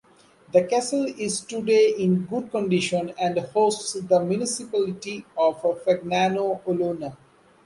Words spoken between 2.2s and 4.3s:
good condition and hosts the